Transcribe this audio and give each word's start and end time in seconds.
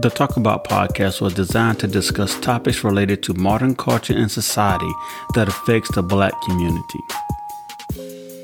The 0.00 0.10
Talk 0.10 0.36
About 0.36 0.62
podcast 0.64 1.20
was 1.20 1.34
designed 1.34 1.80
to 1.80 1.88
discuss 1.88 2.38
topics 2.38 2.84
related 2.84 3.20
to 3.24 3.34
modern 3.34 3.74
culture 3.74 4.16
and 4.16 4.30
society 4.30 4.92
that 5.34 5.48
affects 5.48 5.92
the 5.92 6.04
black 6.04 6.32
community. 6.42 7.00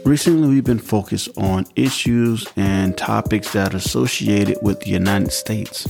Recently, 0.05 0.49
we've 0.49 0.65
been 0.65 0.81
focused 0.81 1.29
on 1.37 1.65
issues 1.77 2.45
and 2.57 2.99
topics 2.99 3.53
that 3.53 3.73
are 3.73 3.77
associated 3.77 4.59
with 4.63 4.81
the 4.81 4.91
United 4.91 5.33
States. 5.33 5.87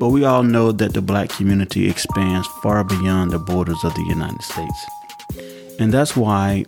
But 0.00 0.08
we 0.08 0.24
all 0.24 0.42
know 0.42 0.72
that 0.72 0.92
the 0.92 1.02
black 1.02 1.30
community 1.30 1.88
expands 1.88 2.48
far 2.60 2.82
beyond 2.82 3.30
the 3.30 3.38
borders 3.38 3.82
of 3.84 3.94
the 3.94 4.04
United 4.08 4.42
States. 4.42 4.86
And 5.78 5.94
that's 5.94 6.16
why 6.16 6.64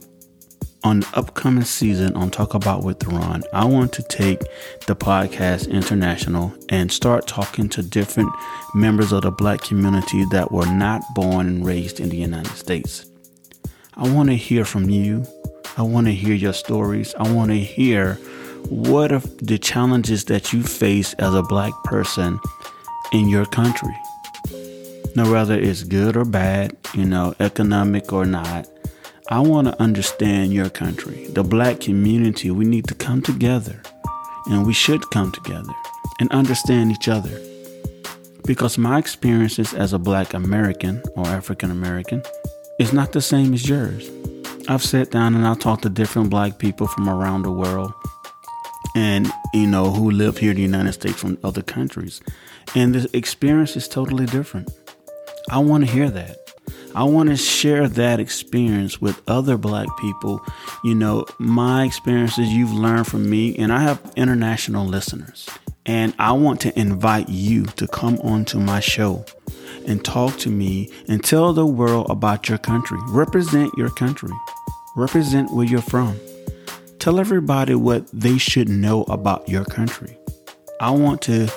on 0.85 1.01
the 1.01 1.09
upcoming 1.15 1.65
season 1.65 2.15
on 2.17 2.31
Talk 2.31 2.55
About 2.55 2.85
with 2.85 3.05
Ron, 3.07 3.43
I 3.53 3.65
want 3.65 3.93
to 3.95 4.03
take 4.03 4.41
the 4.87 4.97
podcast 4.97 5.71
international 5.71 6.53
and 6.69 6.91
start 6.91 7.27
talking 7.27 7.69
to 7.71 7.83
different 7.83 8.31
members 8.75 9.13
of 9.13 9.23
the 9.23 9.31
black 9.31 9.63
community 9.63 10.25
that 10.31 10.53
were 10.53 10.67
not 10.67 11.03
born 11.15 11.47
and 11.47 11.67
raised 11.67 12.01
in 12.01 12.09
the 12.09 12.17
United 12.17 12.57
States. 12.57 13.07
I 13.95 14.09
want 14.11 14.31
to 14.31 14.37
hear 14.37 14.65
from 14.65 14.89
you. 14.89 15.27
I 15.77 15.83
want 15.83 16.07
to 16.07 16.13
hear 16.13 16.35
your 16.35 16.53
stories. 16.53 17.15
I 17.17 17.31
want 17.33 17.51
to 17.51 17.59
hear 17.59 18.15
what 18.69 19.13
are 19.13 19.23
the 19.43 19.59
challenges 19.59 20.25
that 20.27 20.53
you 20.53 20.63
face 20.63 21.15
as 21.15 21.35
a 21.35 21.43
black 21.43 21.73
person 21.85 22.39
in 23.13 23.29
your 23.29 23.47
country. 23.47 23.97
Now, 25.17 25.31
whether 25.31 25.59
it's 25.59 25.83
good 25.83 26.17
or 26.17 26.25
bad, 26.25 26.77
you 26.95 27.05
know, 27.05 27.35
economic 27.41 28.13
or 28.13 28.25
not, 28.25 28.69
I 29.33 29.39
want 29.39 29.69
to 29.69 29.81
understand 29.81 30.53
your 30.53 30.69
country, 30.71 31.27
the 31.29 31.45
black 31.45 31.79
community. 31.79 32.51
We 32.51 32.65
need 32.65 32.89
to 32.89 32.97
come 32.97 33.23
together 33.23 33.81
and 34.47 34.67
we 34.67 34.73
should 34.73 35.09
come 35.11 35.31
together 35.31 35.73
and 36.19 36.29
understand 36.33 36.91
each 36.91 37.07
other. 37.07 37.41
Because 38.45 38.77
my 38.77 38.99
experiences 38.99 39.73
as 39.73 39.93
a 39.93 40.01
black 40.01 40.35
American 40.35 41.01
or 41.15 41.29
African 41.29 41.71
American 41.71 42.25
is 42.81 42.93
not 42.93 43.13
the 43.13 43.21
same 43.21 43.55
as 43.55 43.69
yours. 43.69 44.11
I've 44.67 44.83
sat 44.83 45.13
down 45.13 45.37
and 45.37 45.47
I've 45.47 45.61
talked 45.61 45.83
to 45.83 45.91
different 45.91 46.29
black 46.29 46.59
people 46.59 46.89
from 46.89 47.09
around 47.09 47.43
the 47.43 47.53
world 47.53 47.93
and, 48.97 49.31
you 49.55 49.69
know, 49.69 49.93
who 49.93 50.11
live 50.11 50.39
here 50.39 50.51
in 50.51 50.57
the 50.57 50.63
United 50.63 50.95
States 50.95 51.21
from 51.21 51.39
other 51.45 51.63
countries. 51.63 52.21
And 52.75 52.97
the 52.97 53.17
experience 53.17 53.77
is 53.77 53.87
totally 53.87 54.27
different. 54.27 54.73
I 55.51 55.59
want 55.59 55.87
to 55.87 55.93
hear 55.93 56.11
that. 56.11 56.50
I 56.95 57.05
want 57.05 57.29
to 57.29 57.37
share 57.37 57.87
that 57.89 58.19
experience 58.19 59.01
with 59.01 59.23
other 59.29 59.57
black 59.57 59.87
people. 59.99 60.45
You 60.83 60.95
know, 60.95 61.25
my 61.39 61.85
experiences 61.85 62.49
you've 62.49 62.73
learned 62.73 63.07
from 63.07 63.31
me, 63.31 63.57
and 63.57 63.73
I 63.73 63.83
have 63.83 64.01
international 64.17 64.87
listeners. 64.87 65.49
And 65.87 66.15
I 66.19 66.33
want 66.33 66.61
to 66.63 66.79
invite 66.79 67.29
you 67.29 67.65
to 67.65 67.87
come 67.87 68.19
onto 68.21 68.59
my 68.59 68.81
show 68.81 69.25
and 69.87 70.05
talk 70.05 70.37
to 70.39 70.51
me 70.51 70.91
and 71.09 71.23
tell 71.23 71.53
the 71.53 71.67
world 71.67 72.11
about 72.11 72.49
your 72.49 72.59
country. 72.59 72.99
Represent 73.09 73.73
your 73.77 73.91
country, 73.91 74.33
represent 74.97 75.53
where 75.53 75.67
you're 75.67 75.81
from. 75.81 76.19
Tell 76.99 77.19
everybody 77.19 77.75
what 77.75 78.07
they 78.13 78.37
should 78.37 78.69
know 78.69 79.05
about 79.05 79.49
your 79.49 79.65
country. 79.65 80.19
I 80.81 80.91
want 80.91 81.23
to 81.23 81.51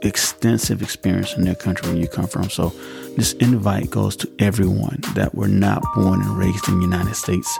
extensive 0.03 0.81
experience 0.81 1.35
in 1.35 1.43
their 1.43 1.53
country 1.53 1.89
where 1.89 1.99
you 1.99 2.07
come 2.07 2.27
from. 2.27 2.49
So 2.49 2.69
this 3.17 3.33
invite 3.33 3.89
goes 3.89 4.15
to 4.17 4.31
everyone 4.39 5.01
that 5.15 5.35
were 5.35 5.49
not 5.49 5.83
born 5.95 6.21
and 6.21 6.37
raised 6.37 6.69
in 6.69 6.77
the 6.79 6.85
United 6.85 7.15
States. 7.15 7.59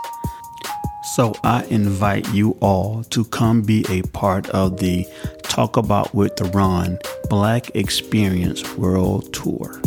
So 1.14 1.34
I 1.44 1.64
invite 1.64 2.32
you 2.32 2.52
all 2.62 3.04
to 3.04 3.26
come 3.26 3.60
be 3.60 3.84
a 3.90 4.00
part 4.08 4.48
of 4.48 4.78
the 4.78 5.06
Talk 5.42 5.76
About 5.76 6.14
with 6.14 6.36
the 6.36 6.44
Ron 6.44 6.98
Black 7.28 7.76
Experience 7.76 8.76
World 8.76 9.30
Tour. 9.34 9.82